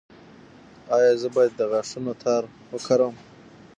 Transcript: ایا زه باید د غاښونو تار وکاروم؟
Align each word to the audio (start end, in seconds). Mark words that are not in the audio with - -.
ایا 0.95 1.11
زه 1.21 1.27
باید 1.35 1.51
د 1.55 1.61
غاښونو 1.71 2.13
تار 2.23 2.43
وکاروم؟ 2.73 3.15